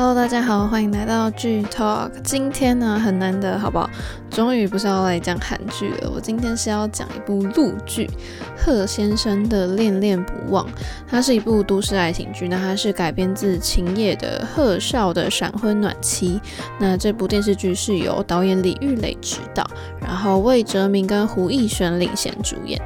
[0.00, 2.12] Hello，大家好，欢迎来到剧 Talk。
[2.22, 3.90] 今天呢很难得，好不好？
[4.30, 8.06] 终于不是要来讲韩剧了，我今天是要讲一部陆剧
[8.56, 10.64] 《贺先生的恋恋不忘》。
[11.08, 16.38] 它是一部都市爱情剧，那它是改编自秦野的《贺少的闪婚暖妻》。
[16.78, 19.68] 那这部电视剧是由导演李玉磊执导，
[20.00, 22.80] 然后魏哲鸣跟胡逸轩领衔主演。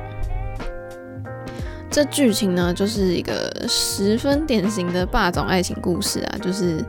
[1.93, 6.83] 这剧情呢，就是一个十分典型的霸总爱情故事啊，就是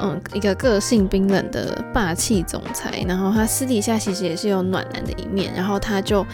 [0.00, 6.26] 嗯，一个个性冰冷的霸气总裁，然后他私底下其实也是有暖男的一面，然后他就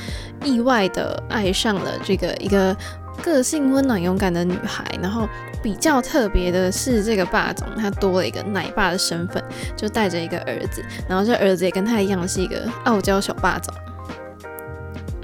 [0.44, 2.76] 意外的爱上了这个一个
[3.20, 5.28] 个性温暖勇敢的女孩，然后
[5.60, 9.42] 比较特别的是，这个霸总他多了一个奶爸的身份，
[9.76, 13.74] 就带着一个儿子，然后这儿子也跟他一样是一个傲娇小霸总。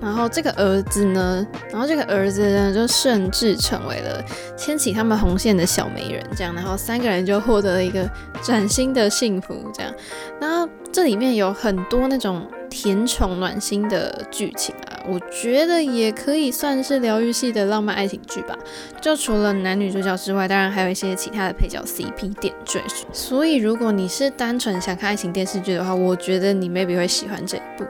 [0.00, 4.24] 然后这个儿子呢，然后这个儿子呢，就甚至成为了
[4.56, 8.08] 牵起他们红线的小媒人，这样，然后三个人就获得了一个
[8.42, 9.92] 崭新的幸福，这样。
[10.40, 18.56] 然后这里面有很多那种甜宠暖心的剧情啊，我觉得也可以算是疗愈系的浪漫爱情剧吧。
[19.02, 22.82] 就除了男女主角之外，当然还有一些其他的配角 CP 点缀。
[23.12, 27.84] 所以如果你是单纯想看爱情电视剧的话，我觉得你 maybe 会喜欢这一部。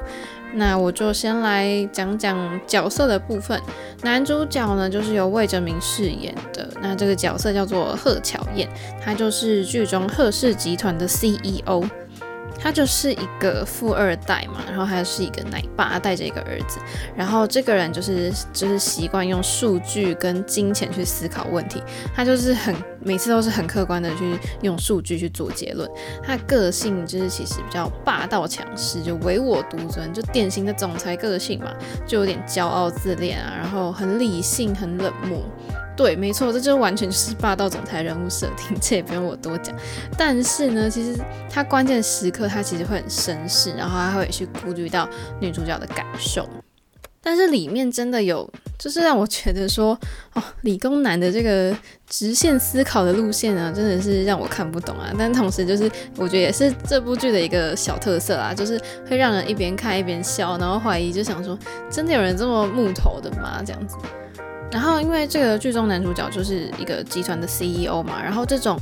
[0.54, 3.60] 那我就先来讲讲角色的部分。
[4.02, 6.68] 男主角呢，就是由魏哲鸣饰演的。
[6.82, 8.68] 那这个角色叫做贺巧燕，
[9.04, 11.84] 他就是剧中贺氏集团的 CEO。
[12.62, 16.78] 他就是一个富二代嘛，然后还是一个奶爸，带着一个儿子。
[17.16, 21.82] 然后这个人就是就是习惯用数据跟金钱去思考问题。
[22.14, 25.88] 他就是很每次都是很客观的去用数据去做结论。
[26.22, 31.74] 他个性就是其实比较霸道强势，就唯我独尊，就典型的总裁个性嘛，
[32.06, 35.42] 就有点骄傲自恋啊，然后很理性，很冷漠。
[36.00, 39.76] 对，没错，这就完全就是霸道总裁人物设定，这也不用我多讲。
[40.16, 45.06] 但是呢，其实他关键时刻他其实会很绅士，然后他会去顾虑到
[45.42, 46.48] 女主角的感受。
[47.20, 49.88] 但是里面真的有，就是让我觉得说，
[50.32, 51.76] 哦，理工男的这个
[52.08, 55.12] 直线思考的路线呢，真的是让我看不懂啊。
[55.18, 55.84] 但同时就是
[56.16, 61.58] 我觉得也是这部剧的一个小特色啊，就是会让人一边看一边笑，然后怀疑，就想说，
[61.90, 63.62] 真的有人这么木头的吗？
[63.66, 63.98] 这样子。
[64.72, 68.78] 然后，因为这个剧中男主角就是一个集团的 CEO 嘛，然后这种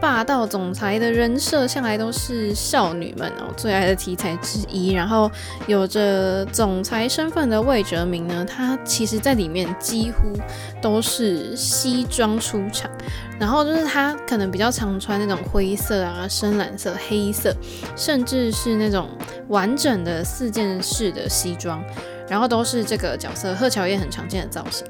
[0.00, 4.92] 霸道总裁的人设向来都是少女们哦最爱的题材之一。
[4.92, 5.30] 然后
[5.66, 10.32] 有着总裁身份的魏哲明呢，他其实在里面几乎
[10.80, 12.90] 都是西装出场，
[13.38, 17.54] 然后就是他可能比较常穿那种灰色啊、深蓝色、黑色，
[17.94, 19.08] 甚至是那种
[19.48, 21.82] 完整的四件式的西装，
[22.28, 24.86] 然后都是这个角色贺乔燕很常见的造型。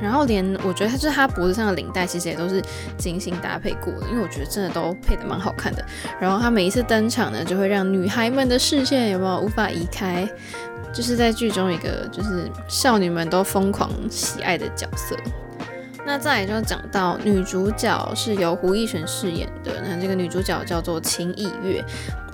[0.00, 2.62] 然后连我觉得他就是他脖子上的领带，其实也都是
[2.98, 5.84] 精心搭配过的，因为我觉得真的都配得蛮好看的。
[6.20, 10.28] 然后他每一次登场呢，就会让女孩们的视线有没有无法移开，
[10.92, 15.16] 就是在剧中一个就是少女们都疯狂喜爱的角色。
[16.06, 21.82] 那再来就讲到女主角是由胡一璇饰演的，那这个女主角叫做秦以月。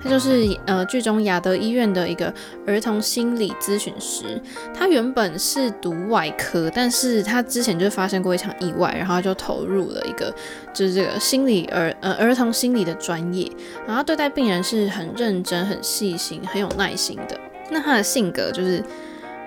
[0.03, 2.33] 他就是呃剧中雅德医院的一个
[2.66, 4.41] 儿童心理咨询师。
[4.75, 10.34] 他原本是读外科，但是他之前就发生过一场意外，然后就投入了一个
[10.72, 13.50] 就是这个心理儿呃儿童心理的专业，
[13.87, 17.38] 然后对待病人是很认真、很细心、很有耐心的。
[17.71, 18.82] 那他的性格就是。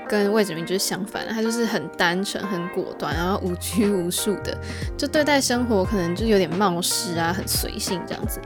[0.08, 4.58] 跟魏哲明就是相反，他就是很单纯、很果断，然后无拘无束的，
[4.98, 8.40] 就对待生活可能就有点冒失啊，很随性这样子。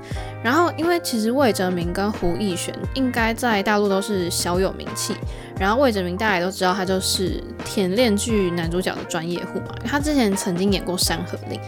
[0.44, 5.16] 然后，因为其实魏哲明跟胡逸璇应该在大陆都是小有名气，
[5.60, 11.60] 然后魏哲明大家也都知道，他就是甜恋剧男主角的专业户嘛，他之前曾经演过《山河令》。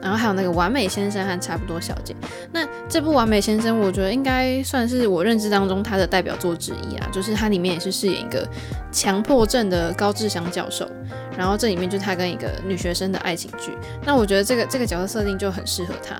[0.00, 2.14] 然后还有那个完美先生和差不多小姐，
[2.52, 8.46] 那这部完美先生，我觉得应该算是我认知当中他的代表作之一啊，就是他里面也是饰演一个
[8.92, 10.88] 强迫症的高志祥教授，
[11.36, 16.16] 然后这里面就他跟一个女学生的爱情剧，那我觉得这个这个角色设定就很适合他。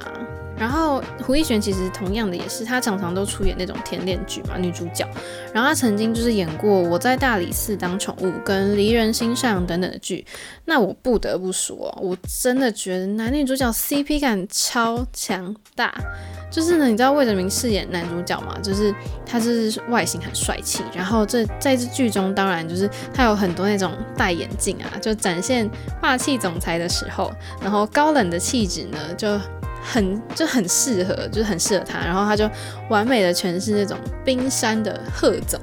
[0.58, 5.06] 然后胡一璇其实同样的也是，她常常都出演那种甜恋剧嘛，女主角。
[5.52, 10.26] 然后她曾经就是演过《我在大理寺当宠物》跟《离人心上》等等的剧。
[10.64, 15.94] 那我不得不说，我真的觉得男女主角 CP 感超强大。
[16.50, 18.58] 就是呢，你知道魏哲鸣饰演男主角嘛？
[18.62, 18.92] 就是
[19.26, 25.70] 他是外形很帅气，然后这在这剧中当然就是他有很多那种戴眼镜啊，就展现
[26.00, 29.38] 霸气总裁的时候，然后高冷的气质呢就。
[29.90, 32.48] 很就很适合，就是很适合他，然后他就
[32.90, 35.58] 完美的诠释那种冰山的贺总。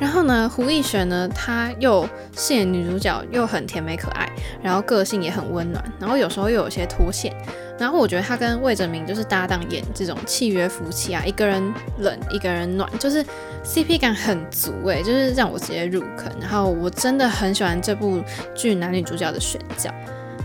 [0.00, 4.30] 然后呢，胡逸轩呢，他又饰演女主角，又很甜美可爱，
[4.62, 7.34] 然后个性也很温暖，然后有时候又有些脱线。
[7.76, 11.62] 然后我觉得他跟魏哲鸣就是搭档演这种契约夫妻啊，一个人
[11.98, 13.24] 冷，一个人暖，就是
[13.64, 16.30] CP 感很足诶，就是让我直接入坑。
[16.40, 18.22] 然后我真的很喜欢这部
[18.54, 19.92] 剧男女主角的选角。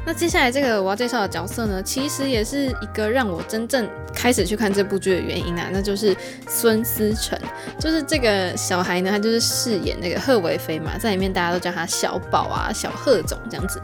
[0.05, 6.15] 那接下来这个我要介绍的角色呢，其实也是一个让我真正开始去看这部剧的原因啊，那就是
[6.47, 7.39] 孙思成，
[7.79, 13.81] 就是这个小孩呢，他就是饰演那个贺为飞嘛，在里面大家都叫他小宝啊、小贺总这样子。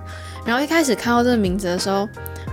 [0.50, 2.10] 然后一开始看到这个名字的时候，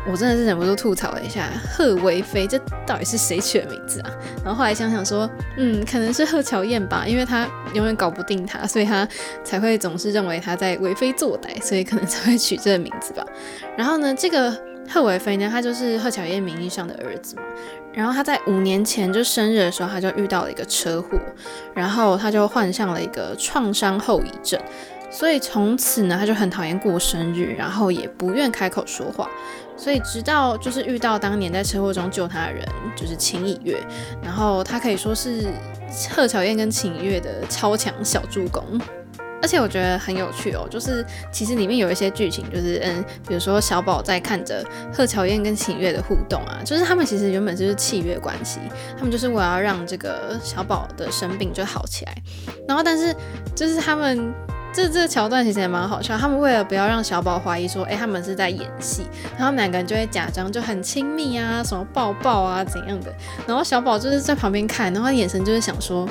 [0.07, 4.11] 我真的是忍不住吐槽了一下，贺为飞这到底是谁取的名字啊？
[4.45, 5.27] 然后后来想想说，
[5.57, 9.09] 嗯，可能是贺巧燕吧，因为他永远搞不定他，所以他
[9.43, 13.25] 才会总是认为他在为非作歹，所以可能才会取这个名字吧。
[13.79, 14.55] 然后呢，这个
[14.91, 17.43] 贺为飞呢，他就是贺巧燕名义上的儿子嘛。
[17.95, 21.19] 然后他在五年前就生日的时候，他就遇到了一个车祸，
[21.73, 24.61] 然后他就患上了一个创伤后遗症。
[25.17, 29.27] 所以从此呢，他就很讨厌过生日，然后也不愿开口说话。
[29.75, 33.83] 所以直到就是遇到当年在车祸中救他的人，就是秦以月，
[34.23, 35.47] 然后他可以说是
[36.11, 38.63] 贺巧燕跟秦以月的超强小助攻。
[39.41, 41.03] 而且我觉得很有趣哦，就是
[41.33, 44.63] 其实里面有一些剧情，就是嗯，比如说小宝在看着
[44.93, 48.61] 贺巧燕跟秦月的互动啊，就是他们其实原本就是契约关系，
[48.99, 52.15] 他们就是为了要让这个小宝的生病就好起来，
[52.69, 53.17] 然后但是
[53.55, 54.31] 就是他们。
[54.77, 59.07] 这这个桥段其实也蛮好笑，他们为了不要让小宝怀疑说，哎，他们是在演戏，
[59.39, 63.11] 然后两个人就会假装就很亲密啊，什么抱抱啊怎样的，
[63.47, 66.07] 然后小宝就是在旁边看，然后眼神就是想说，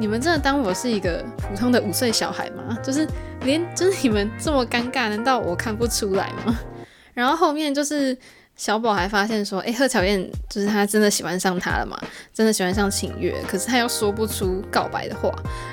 [0.00, 2.76] 你们真的当我是一个普通的五岁小孩吗？
[2.82, 3.06] 就是
[3.44, 6.58] 连就是你们这么尴尬，难道我看不出来吗？
[7.14, 8.18] 然后后面就是。
[8.54, 11.98] 小宝还发现说，哎，贺巧燕就是他真的喜欢上他了嘛？
[12.32, 15.32] 真的喜欢上秦月，可是他又说不出告白的话。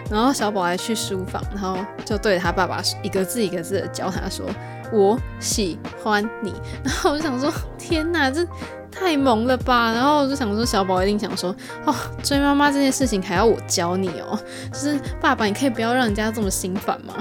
[0.10, 4.46] 然后小宝还去书房，然后就对他爸爸一个字一个字的教他说
[4.92, 6.54] ：“我喜欢你。
[6.84, 8.44] ”然后我就想说，天哪，这
[8.92, 9.94] 太萌了吧！
[9.94, 11.56] 然后我就想说，小宝一定想说，
[11.86, 11.94] 哦，
[12.24, 14.40] 追妈妈这件事情还要我教你哦？
[14.74, 17.14] 就是爸爸，你可以不要让人家这么心烦吗？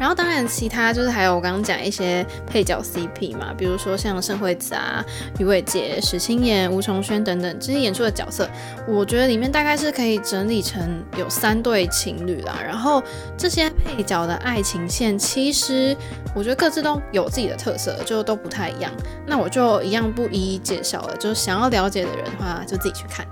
[0.00, 5.04] 然后当然，其他就是还有我刚刚讲一些配角 CP 嘛，比如说像盛惠子啊、
[5.38, 8.48] 于伟杰、史青岩、吴崇轩等等这些演出的角色，
[8.88, 12.58] 我觉得里面大概是可以整理成有三对情侣啦。
[12.64, 13.02] 然后
[13.36, 15.94] 这些配角的爱情线，其实
[16.34, 18.90] 我觉得各自都有自己的特色，就都不太一样。
[19.26, 23.26] 那我就一样不一一介绍了，就是想要了解的人的话，就自己去看。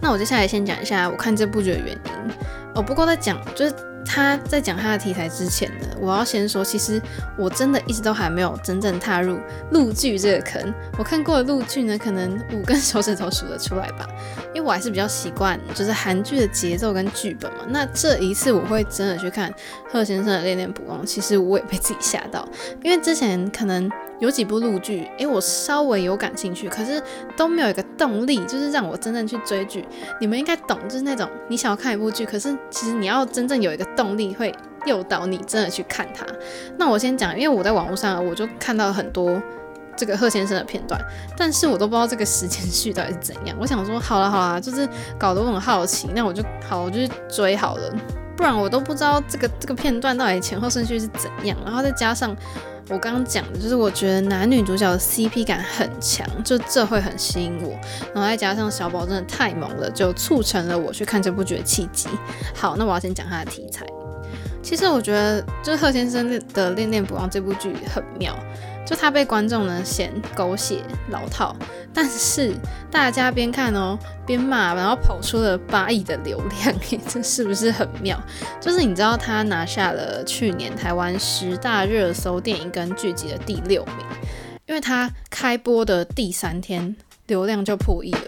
[0.00, 2.34] 那我接下来先讲一下我看这部剧的原因。
[2.74, 3.74] 哦，不过在讲就是。
[4.06, 7.02] 他在讲他的题材之前呢，我要先说，其实
[7.36, 9.38] 我真的一直都还没有真正踏入
[9.72, 10.72] 陆剧这个坑。
[10.96, 14.06] 我看过的陆剧呢，可能五根手指头数得出来吧，
[14.54, 17.58] 因为我还是比较习惯就是韩剧的节奏跟剧本嘛。
[17.68, 19.52] 那这一次我会真的去看
[19.90, 22.48] 贺先生的《恋恋不忘》，其实我也被自己吓到，
[22.82, 23.90] 因为之前可能。
[24.18, 27.02] 有几部陆剧，诶，我稍微有感兴趣，可是
[27.36, 29.84] 都没有一个动力，就是让我真正去追剧。
[30.20, 34.54] 你们应该懂，就是那种你想要看一部剧，可是其实你要真正有一个动力，会
[34.86, 36.24] 诱导你真的去看它。
[36.78, 39.40] 那我先讲，因为我在网络上我就看到很多
[39.96, 41.00] 这个贺先生的片段，
[41.36, 43.56] 但是我都不知道这个时间序到底是怎样。
[43.60, 47.94] 我想说，好了好了，就是搞得我很好奇，那我就好，我就去追好了，
[48.36, 52.36] 不然我都不知道这个这个片段到底前后顺序是怎样，然后再加上。
[52.88, 57.76] 我刚刚讲的就是，我觉得男女主角的 CP 感很强，就这会很吸引我。
[58.14, 62.08] 然后再加上小宝真的太萌了，就促成了我去看这部剧的契机。
[62.54, 63.84] 好，那我要先讲他的题材。
[64.62, 68.38] 其实我觉得，就是贺先生的《恋恋不忘》这部剧很妙。
[68.86, 71.54] 就他被观众呢嫌狗血老套，
[71.92, 72.54] 但是
[72.90, 76.74] 大家边看哦边骂，然后跑出了八亿的流量，
[77.08, 78.16] 这是不是很妙？
[78.60, 84.06] 就是你知道他拿下了去年台湾十大热搜电影跟剧集的第六名，
[84.66, 86.94] 因为他开播的第三天
[87.26, 88.20] 流量就破亿了，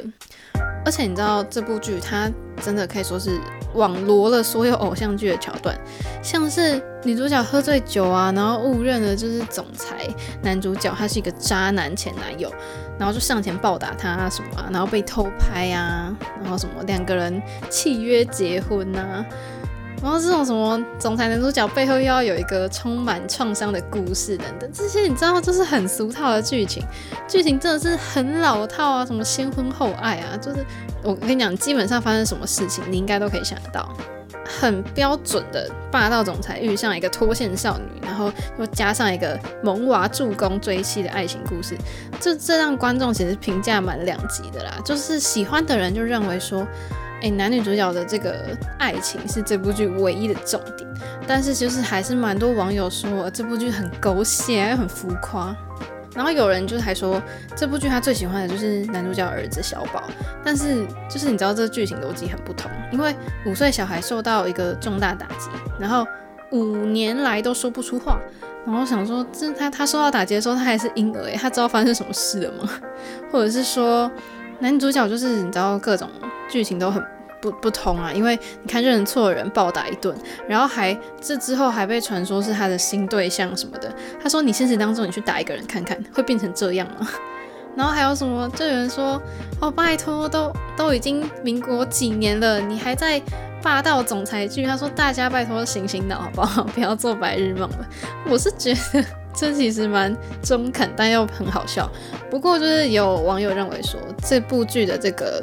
[0.84, 2.28] 而且你知道这部剧它
[2.60, 3.40] 真的可以说是。
[3.74, 5.78] 网罗了所有偶像剧的桥段，
[6.22, 10.08] 像是女主角喝醉酒啊，然后误认了就是总裁
[10.42, 12.52] 男主角他是一个渣男前男友，
[12.98, 19.24] 然后就上前暴打他什么啊，然后被偷拍啊，然后什么两个人契约结婚啊。
[20.00, 26.82] 然后这种什么总裁男主角背后又要有一个充满创伤的故事等等，这些你知道就是很俗套的剧情，
[27.26, 30.64] 剧情真的是很老套啊，什么先婚后爱啊，就是
[31.02, 33.92] 我跟你讲，基本上发生什么事情你应该都可以想得到，
[34.60, 41.76] 很标准的霸道总裁遇上一个脱线少女，然后又加上一个萌娃助攻追妻的爱情故事，
[42.20, 46.64] 这这让观众其实评价蛮两极的啦，就是喜欢的人就认为说。
[47.22, 50.88] 诶，男女主角的这个爱情是这部剧唯一的重点，
[51.26, 55.54] 但是就是还是蛮多网友说这部剧很狗血又很浮夸。
[56.14, 57.22] 然后有人就是还说
[57.54, 60.02] 这部剧他最喜欢的就是男主角儿子小宝，
[60.44, 63.14] 但是就是你知道这剧情逻辑很不同，因为
[63.46, 65.48] 五岁小孩受到一个重大打击，
[65.78, 66.04] 然后
[66.50, 68.18] 五年来都说不出话，
[68.66, 72.68] 然后想说这他他受到打击的时候他还是婴儿诶，他知道发生什么事了吗？
[73.30, 74.10] 或者是说
[74.60, 76.08] 男主角就是你知道各种
[76.48, 77.02] 剧情都很。
[77.40, 80.12] 不不通啊，因为你看认错的人暴打一顿，
[80.48, 83.94] 然后还这之后还被传说是他的新对象什么的。
[84.20, 87.08] 他说你现实当中你去打一个人看看，会变成这样吗？
[87.76, 88.48] 然后还有什么？
[88.56, 89.22] 就有人说
[89.60, 93.22] 哦，拜托，都都已经民国几年了，你还在
[93.62, 94.66] 霸道总裁剧？
[94.66, 96.64] 他说大家拜托醒醒脑好不好？
[96.74, 97.86] 不要做白日梦了。
[98.28, 99.04] 我是觉得
[99.34, 101.90] 这其实蛮中肯，但又很好笑。
[102.30, 105.42] 不过就是有网友认为说这部剧的这个。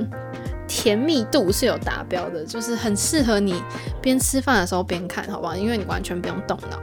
[0.68, 3.62] 甜蜜度是有达标的，就是很适合你
[4.02, 5.56] 边吃饭的时候边看，好不好？
[5.56, 6.82] 因为你完全不用动脑。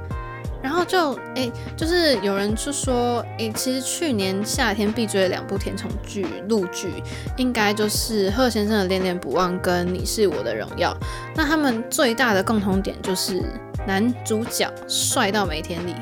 [0.63, 7.03] 然后就哎、就是有人就说，哎、其实去年夏天必追的两部甜宠剧陆剧，
[7.37, 10.97] 应该就是贺先生的《恋恋不忘》跟《你是我的荣耀》。
[11.35, 13.43] 那他们最大的共同点就是
[13.85, 15.93] 男主角帅到没天理。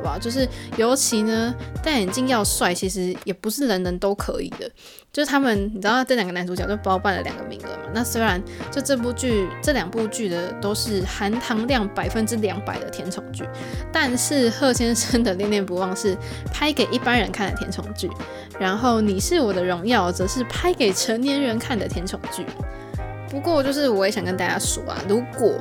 [0.00, 0.18] 好不好？
[0.18, 4.70] 就是尤其呢，戴眼镜要帅，其实也不是人人都可以的。
[5.12, 7.90] 就是他们，你知道，这两个男主角就包办了两个名额嘛。
[7.92, 8.40] 那虽然
[8.70, 13.44] 就这部剧，这两部剧的都是含糖量百分之两百的甜宠剧，
[13.92, 16.16] 但是贺先生的《恋恋不忘》是
[16.52, 18.08] 拍给一般人看的甜宠剧，
[18.58, 22.46] 然后《你是我的荣耀》则是拍给成年人看的甜宠剧。
[23.28, 25.52] 不过，就是我也想跟大家说啊，如果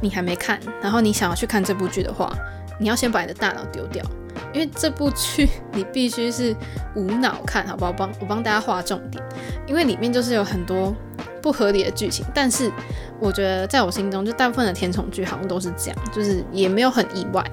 [0.00, 2.34] 你还没看，然后你想要去看这部剧的话。
[2.78, 4.04] 你要先把你的大脑丢掉，
[4.52, 6.54] 因为这部剧 你必须是
[6.94, 7.92] 无脑看，好不好？
[7.92, 9.22] 帮我帮大家划重点，
[9.66, 10.94] 因为里面就是有很多
[11.40, 12.24] 不合理的剧情。
[12.34, 12.70] 但是
[13.20, 17.44] 我觉得在我心中，就大部分的甜宠剧好像都是这样，就是也没有很意外。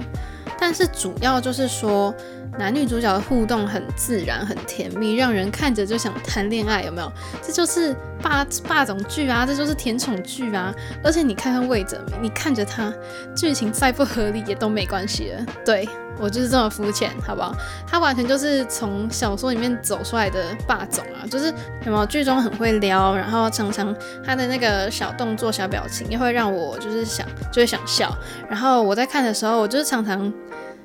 [0.61, 2.15] 但是主要就是说。
[2.59, 7.09] 男女主角的互动很自然，很甜蜜，让人看着就想谈恋爱，有没有？
[7.41, 10.75] 这就是霸霸总剧啊，这就是甜宠剧啊！
[11.01, 12.93] 而且你看看魏哲鸣，你看着他，
[13.33, 15.45] 剧情再不合理也都没关系了。
[15.63, 15.87] 对，
[16.21, 17.53] 我就是这么肤浅，好不好？
[17.87, 21.47] 他完全就是从小说里面走出来的霸总啊，就是
[21.85, 22.05] 有没有？
[22.05, 28.15] 剧中很会撩，然后常常他的那个小动作、小表情，也会让我就是想，就会想笑。
[28.49, 30.31] 然后我在看的时候，我就是常常。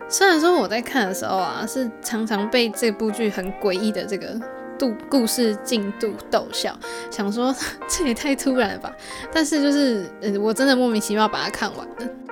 [0.09, 4.39] 虽然说我在看的时候啊，是常常被这部剧很诡异的这个
[4.79, 6.79] 度故事进度逗笑，
[7.11, 7.53] 想说
[7.91, 8.93] 这也太突然了吧，
[9.33, 12.26] 但是就是，嗯，我真的莫名其妙把它看完了。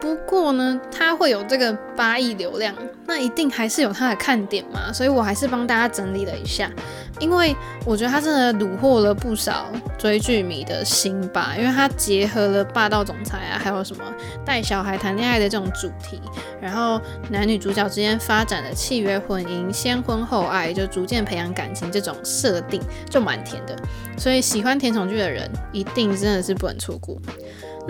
[0.00, 2.74] 不过呢，它会有这个八亿流量，
[3.06, 6.70] 那一定还是有它的看点嘛，所以我还是帮大家整理了一下，
[7.18, 7.54] 因为
[7.84, 9.66] 我觉得它真的虏获了不少
[9.98, 14.02] 追剧迷的心吧，因为它结合了霸道总裁啊，还有什么
[14.42, 16.18] 带小孩谈恋爱的这种主题，
[16.62, 22.80] 然后男女主角之间发展的契约婚姻、先婚后爱，就逐渐培养感情这种设定
[23.10, 23.76] 就蛮甜的，
[24.16, 27.18] 所以喜欢甜宠剧的人一定真的是不能错过。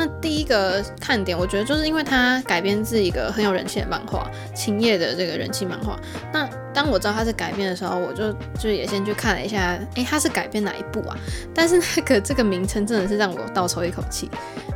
[0.00, 6.00] 那第一个看点，我觉得就是因为它改编自一个很有人气的漫画《青叶》的这个人气漫画。
[6.32, 11.14] 那当我知道它是改编的时候，我就就也先去看了一下，诶，它是改编哪一部啊？
[11.54, 14.30] 但是那个这个名称真的是让我倒抽一口气。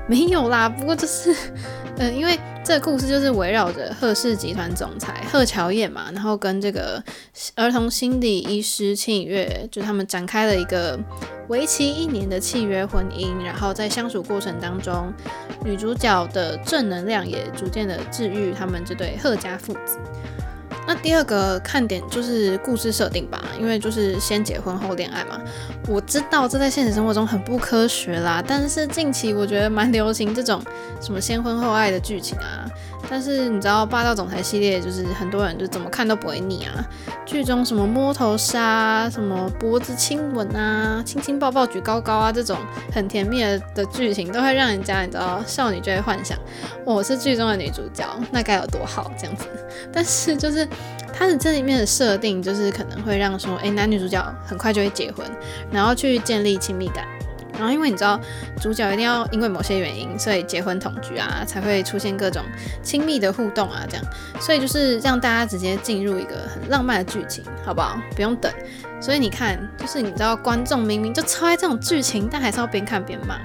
[0.07, 1.35] 没有啦，不过这是，
[1.99, 7.03] 嗯、因为这个故事就是围绕着贺氏集团总裁贺乔燕嘛，然后跟这个
[7.55, 10.99] 儿童心理医师庆月，就他们展开了一个
[11.49, 15.13] 为期一年的契约婚姻，然后在相处过程当中，
[15.65, 19.99] 女主角的正能量也逐渐的治愈他们这对贺家父子。
[20.87, 25.41] 那第二个看点就是故事设定吧，因为就是先结婚后恋爱嘛。
[25.89, 30.63] 我知道这在现实生活中很不科学啦，但是近期我觉得蛮流行这种
[31.01, 32.69] 什么先婚后爱的剧情啊。
[33.09, 36.85] 但是你知道霸道总裁系列就是很多人就怎么看都不会腻啊。
[37.25, 42.59] 剧中什么摸头杀、什么脖子亲吻啊、亲亲抱抱举高高啊，这种
[42.93, 43.43] 很甜蜜
[43.75, 46.39] 的剧情都会让人家你知道少女就会幻想，
[46.85, 49.47] 我是剧中的女主角，那该有多好这样子。
[49.93, 50.67] 但是就是。
[51.17, 55.25] 它的这里面的设定就是可能会让说，哎，男女主角很快就会结婚，
[55.71, 57.07] 然后去建立亲密感，
[57.59, 58.21] 然后因为你知道
[58.61, 62.43] 主角一定要因为某些原因，所以结婚同居啊，才会出现各种
[62.83, 64.05] 亲密的互动啊，这样，
[64.41, 67.99] 所以就是让大家直接进入一个很浪漫的剧情，好不好？
[68.15, 68.53] 不用等。
[69.01, 73.39] 所以你看，就是你知道观众明明就超爱这种剧情，但还是要边看边骂。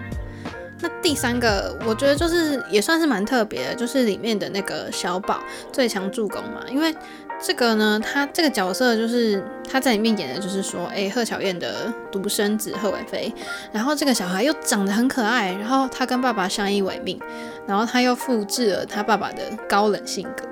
[0.81, 5.39] 那第三个，我觉得就是也算是蛮特别的，就是里面的那个小宝
[5.71, 6.95] 最强助攻嘛，因为。
[7.41, 13.33] 这个呢，他这个角色就是他在里面演的，就是说，哎，贺巧燕的独生子贺伟飞，
[13.71, 17.19] 然后这个小孩又长得很可爱，然后他跟爸爸相依为命，
[17.65, 20.43] 然后他又复制了他爸爸的高冷性格，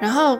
[0.00, 0.38] 然后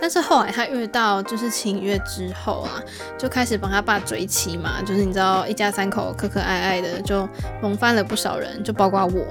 [0.00, 2.80] 但是后来他遇到就是秦月之后啊，
[3.18, 7.28] 就开始帮他爸追妻嘛，就是你知道一家三口可可爱爱的，就
[7.60, 9.26] 萌翻了不少人，就包括我。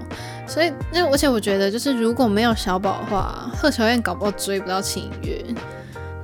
[0.47, 5.43] 所以那而且我觉得就是如果没有小宝的话，贺乔燕搞不好追不到秦月。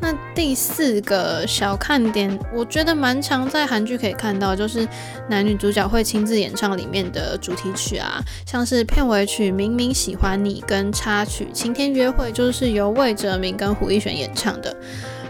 [0.05, 4.87] 那第四个小看点，我觉得蛮常在韩剧可以看到，就是
[5.27, 14.77] 男女主角会亲自演唱里面的主题曲啊，像是片尾曲《明明喜欢你》跟插曲《晴天约会》，就是由魏哲鸣跟胡一璇演唱的。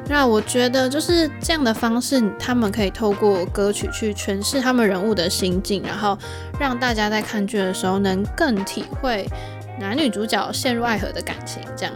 [0.09, 6.19] 那我觉得就是这样的方式，他们可以透过歌曲去诠释他们人物的心境，然后
[6.59, 9.25] 让大家在看剧的时候能更体会
[9.79, 11.93] 男女主角陷入爱河的感情，这样。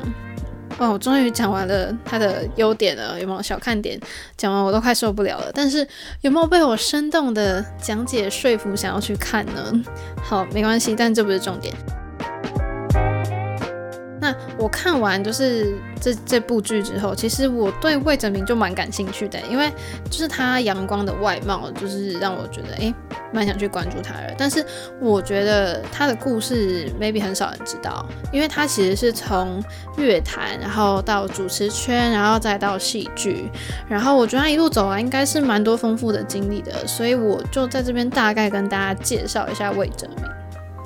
[0.80, 4.00] 哇，我终于讲完了它的优点了，有没有小看点？
[4.38, 5.52] 讲完我都快受不了了。
[5.54, 5.86] 但是
[6.22, 9.74] 有没有被我生动的讲解说服，想要去看呢？
[10.24, 11.76] 好，没关系，但这不是重点。
[14.22, 19.72] 那我看完就是这这部剧之后，其实我对魏哲鸣就蛮感兴趣的，因为
[20.10, 22.94] 就是他阳光的外貌，就是让我觉得诶，
[23.32, 24.34] 蛮想去关注他的。
[24.38, 24.66] 但是
[25.00, 29.64] 我觉得他的故事 maybe 很少人知道，因为他其实是从
[29.98, 33.50] 乐坛，然后到主持圈，然后再到戏剧，
[33.88, 40.39] 然后我觉得他一路走来应该是蛮多丰富的经历的，所以我就在这边大概跟大家介绍一下魏哲鸣。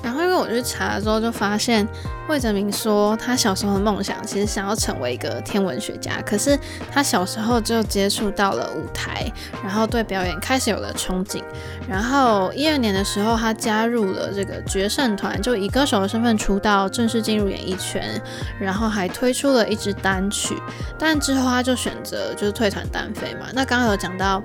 [0.04, 1.88] 然后，因为我去查了之后，就发现
[2.28, 6.20] 魏哲鸣说，他小时候的梦想其实想要成为一个天文学家。
[6.26, 6.58] 可是
[6.92, 9.24] 他小时候就接触到了舞台，
[9.62, 11.42] 然后对表演开始有了憧憬。
[11.88, 18.20] 然后一二年的时候，他加入了这个决胜团，就以歌手的身份出道，正式进入演艺圈。
[18.60, 20.54] 然后还推出了一支单曲，
[20.98, 23.46] 但之后他就选择就是退团单飞嘛。
[23.54, 24.42] 那刚刚有讲到。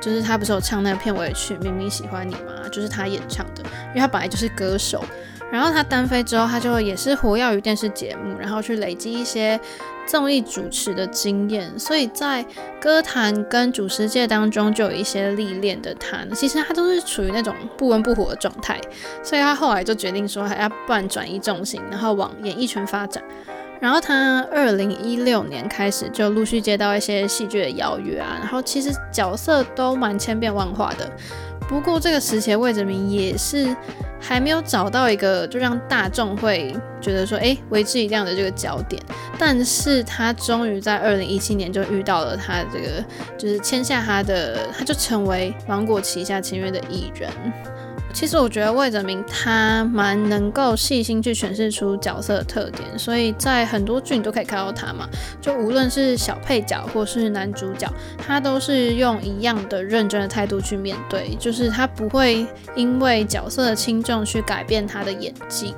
[0.00, 2.68] 就是他不是有唱那个片尾曲《明明喜欢你》吗？
[2.70, 5.04] 就是他演唱的，因为他本来就是歌手。
[5.48, 9.58] 然后他单飞之后，他就也是活跃于电视节目，然后去累积一些
[10.04, 11.78] 综艺主持的经验。
[11.78, 12.44] 所以在
[12.80, 18.80] 歌坛跟主持界当中，就有一些历练的他，其实他都是处于那种不温不火的状态。
[19.22, 23.22] 所以他后来就决定说，还要不然转移重心，然后往演艺圈发展。
[23.80, 31.10] 然后他二零一六年开始就陆续接到一些戏剧的邀约啊，然后其实角色都蛮千变万化的。
[31.68, 33.74] 不过这个时期魏哲鸣也是
[34.20, 39.02] 还没有找到一个就让大众会觉得说，哎，为之一亮的这个焦点。
[39.36, 43.04] 但是他终于在二零一七年就遇到了他这个，
[43.36, 47.28] 就是签下他的，他就成为芒果旗下签约的艺人。
[48.16, 55.06] 其实我觉得魏哲鸣他蛮能够细心去诠释出角色的特点，所以在很多剧你都可以看到他嘛。
[55.38, 65.74] 就无论是小配角或是男主角，他都是用一样的认真的态度去面对，就是他不会因为角色的轻重去改变他的演技。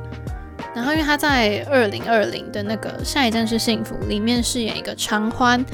[0.75, 5.65] 然后，因为他在二零二零的那个《下一站是幸福》里面饰演一个长欢，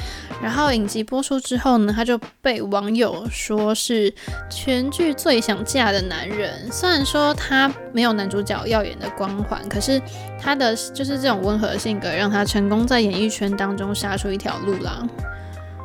[0.43, 4.13] 然后影集播出之后呢，他就被网友说是
[4.49, 6.71] 全剧最想嫁的男人。
[6.73, 10.01] 虽然说他没有男主角耀眼的光环，可是
[10.41, 15.03] 他的就是这种温和的性格，让他成功在演艺圈当中杀出一条路啦。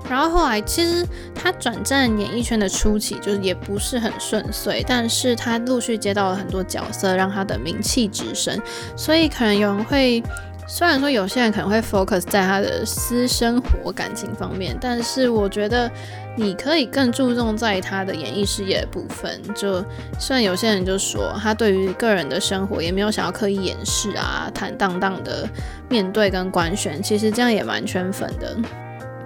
[0.10, 8.60] 然后后来，其实他转战演艺圈的初期，就是也不是很顺遂，但是他陆续接到了很多角色，让他的名气直升。
[8.98, 10.24] 所以可能有人会，
[10.68, 15.90] 虽然说有些人可能会 focus 在他的私生活感情方面，但是我觉得
[16.36, 19.40] 你可以更注重在他的演艺事业的部分。
[19.54, 19.86] 就
[20.20, 25.48] 虽然有些人就说他对于个人的生活也没有想要刻意掩饰啊，坦荡荡的
[25.88, 28.58] 面对跟官宣，其实这样也蛮圈粉的。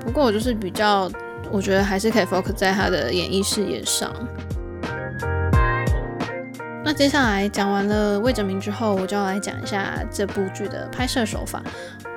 [0.03, 1.09] 不过我就是比较，
[1.51, 4.13] 我觉得还是可以 focus 在他的演艺事业上。
[6.85, 11.63] 那接下来讲完了魏哲鸣之后，我就要来讲一下这部剧的拍摄手法。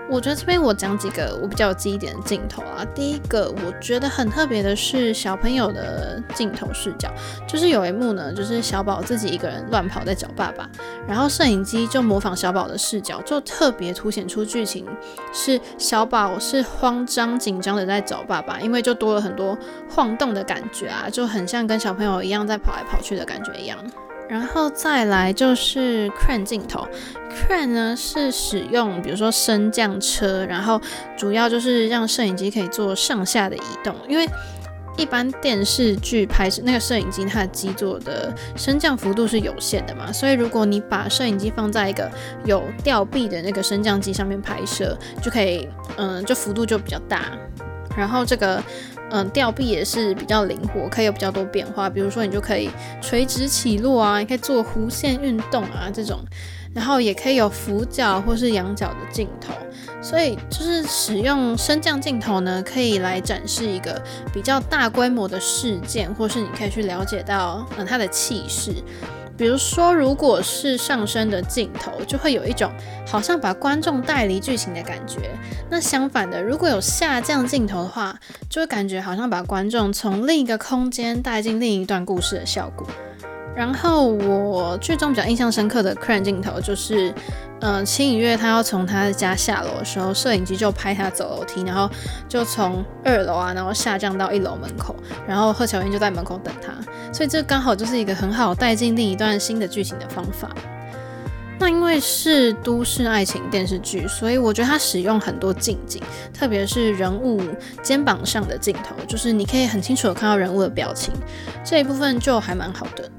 [0.09, 2.85] 我觉得这边我讲几个我比较有记忆点的镜头啊。
[2.95, 7.13] 第一个我觉得很特别的是小朋友的镜头视角，
[7.47, 10.69] 就是有一幕呢，就是小宝自己一个人乱跑在找爸爸，
[11.09, 14.87] 然后摄影机就模仿小宝的视角，就特别凸显出剧情
[15.33, 19.59] 是小宝是慌张紧张的在找爸爸，因为就多了很多
[19.91, 23.77] 晃动的感觉啊，就很像跟小朋友一样在跑来跑去的感觉一样。
[24.29, 26.87] 然后再来就是 crane 镜头
[27.31, 30.81] ，crane 呢是使用比如说升降车，然后
[31.17, 34.29] 主要就是让摄影机可以做上下的移动，因为
[34.97, 42.11] 一般电视剧拍摄那个摄影机它的基座的升降幅度是有限的嘛，所以如果你把摄影机放在一个
[42.45, 47.27] 有吊臂的那个升降机上面拍摄，就可以嗯，就幅度就比较大。
[47.97, 48.63] 然后这个
[49.11, 51.89] 嗯，吊臂也是比较灵活，可以有比较多变化。
[51.89, 56.21] 比如说，你就可以垂直起落啊，你可以做弧线运动啊这种，
[56.75, 59.53] 然后也可以有俯角或是仰角的镜头。
[60.03, 64.01] 所以就是使用升降镜头呢，可以来展示一个
[64.33, 68.73] 比较大规模的事件，或是你可以去了解到嗯它的气势。
[69.37, 72.73] 比如说，如果是上升的镜头，就会有一种
[73.07, 75.31] 好像把观众带离剧情的感觉。
[75.71, 78.19] 那相反的，如果有下降镜头的话，
[78.49, 82.87] 就会感觉好像把观众从另一个空间带进另一段故事的效果。
[83.57, 87.11] 然后我剧中比较印象深刻的个人镜头就是，
[87.61, 91.89] 嗯、呃，青井月他要从他的家下楼的时候，摄影机就拍他走楼梯，然后
[92.29, 94.95] 就从二楼啊，然后下降到一楼门口，
[95.27, 96.73] 然后贺乔燕就在门口等他，
[97.11, 100.51] 所以这刚好就是一个很好带进另一段新的剧情的方法。
[101.59, 106.03] 那因为是都市爱情电视剧，所以我觉得它使用很多近景，
[106.35, 107.43] 特别是人物
[107.83, 111.15] 肩膀上的镜头，就是你可以很清楚的看到人物的表情，
[111.65, 113.11] 这一部分就还蛮好的。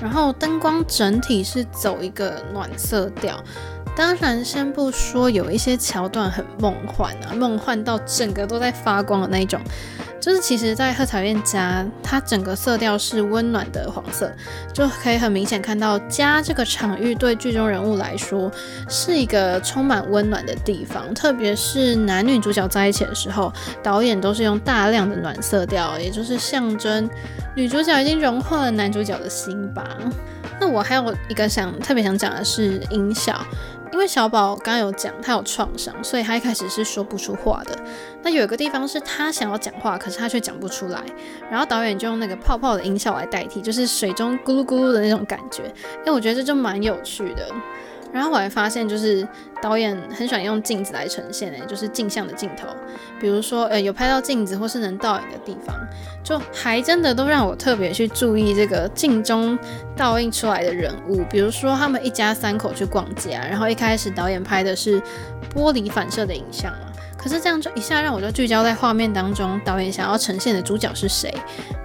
[0.00, 3.42] 然后灯光整体是走一个暖色调，
[3.96, 9.60] 当然先不说有一些桥段很梦幻啊，梦幻到整个都在发光的那一种。
[10.20, 14.30] 就是其实，在贺彩燕家，它整个色调是温暖的黄色，
[14.70, 18.50] 就可以很明显看到家这个场域对剧中人物来说
[18.86, 21.14] 是一个充满温暖的地方。
[21.14, 23.50] 特别是男女主角在一起的时候，
[23.82, 27.08] 导演都是用大量的暖色调，也就是象征
[27.56, 29.88] 女主角已经融化了男主角的心吧。
[30.60, 33.40] 那我还有一个想特别想讲的是音效。
[34.00, 37.78] 因为小宝刚刚有讲他有创伤，所以他一开始是说不出话的。
[38.22, 41.02] 那有一个地方是他想要讲话，可是他却讲不出来。
[41.50, 45.64] 然后导演就用那个泡泡的音效来代替，就是水中咕噜咕噜的那种感觉。
[45.98, 47.46] 因为我觉得这就蛮有趣的。
[48.12, 49.26] 然后我还发现，就是
[49.62, 52.66] 导演很喜欢用镜子来呈现，诶，就是镜像的镜头，
[53.20, 55.76] 比如说，呃，有拍到镜子或是能倒影的地方，
[56.24, 59.58] 就还真的都让我特别去注意这个镜中
[59.96, 65.00] 倒映出来的人物，比如说他们一家三口去逛街啊，然后一开始导演拍的是
[65.54, 71.32] 玻璃反射的影像嘛，可是这样就一下让我就聚焦在画面当中，导演想要呈现的主角是谁？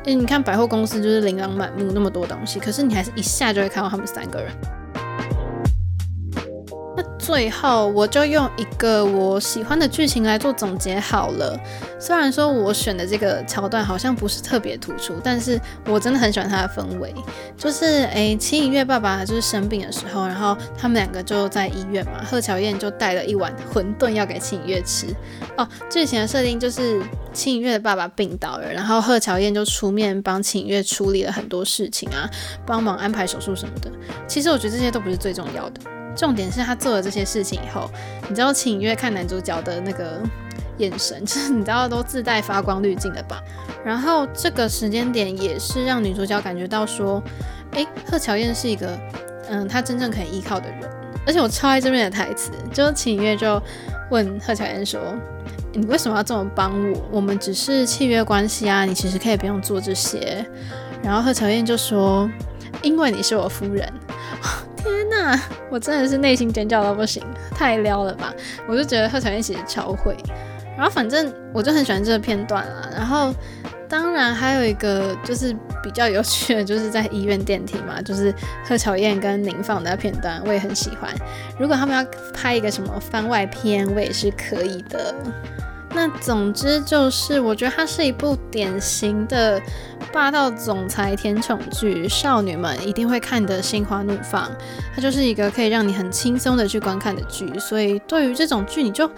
[0.05, 4.51] 诶，你看百货公司就是琳琅满目那么多东西，可是你还是一下就会看到他们三个人。
[7.25, 11.59] 最后，我就用一个我喜欢的剧情来做总结好了。
[11.99, 17.11] 虽然说我选的这个桥段好像不是特别突出，但是我真的很喜欢它的氛围。
[17.57, 25.07] 就是，诶，青井月爸爸就是生病的时候，然后他们两个就在医院嘛，贺乔燕就带了一碗馄饨要给青井月吃。
[25.57, 27.01] 哦，剧情的设定就是
[27.33, 32.29] 青井月的爸爸病倒了，然后贺乔燕就出面帮青井月处理了很多事情啊，
[32.67, 33.91] 帮忙安排手术什么的。
[34.27, 35.81] 其实我觉得这些都不是最重要的。
[36.15, 37.89] 重点是他做了这些事情以后，
[38.29, 40.21] 你知道秦月看男主角的那个
[40.77, 43.41] 眼神， 就是你知道都自带发光滤镜的吧？
[43.83, 47.21] 然后这个时间点也是让女主角感觉到说，
[47.71, 48.97] 诶，贺巧燕是一个，
[49.49, 50.79] 嗯，她真正可以依靠的人。
[51.27, 53.61] 而且我超爱这边的台词，就秦月就
[54.11, 55.01] 问贺巧燕说，
[55.73, 57.01] 你为什么要这么帮我？
[57.13, 60.45] 我们只是契约关系啊，你其实可以不用做这些。
[61.03, 62.29] 然后贺巧燕就说，
[62.81, 63.91] 因为你是我夫人。
[65.69, 68.33] 我真的是内心尖叫到不行，太撩了吧！
[68.67, 70.15] 我就觉得贺巧燕其实超会。
[70.77, 72.89] 然后反正我就很喜欢这个片段啦。
[72.93, 73.33] 然后
[73.87, 78.33] 当然还有一个就是比较有趣的，就是在医院电梯嘛，就是
[78.67, 81.09] 贺巧燕跟宁放的片段，我也很喜欢。
[81.57, 85.15] 如果他们要拍一个什么番外篇，我也是可以的。
[85.95, 89.59] 那总之就是，我觉得它是一部典型的
[90.11, 94.51] 霸道总裁甜宠剧，少女们一定会看得心花怒放。
[94.93, 99.09] 它就是一个可以让你很轻松的去观看的剧，所以对于这种剧，你就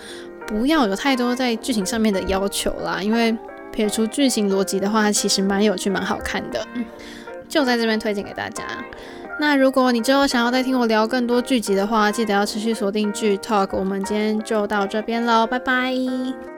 [0.46, 3.02] 不要有太多在剧情上面的要求啦。
[3.02, 3.36] 因为
[3.72, 6.64] 撇除剧情逻辑的话，它其实蛮有趣、蛮好看的。
[7.50, 8.64] 就在这边推荐给大家。
[9.40, 13.70] 那如果你之后想要再听我聊更多剧集的话，记得要持续锁定剧 Talk。
[13.72, 16.57] 我们今天就到这边喽，拜拜。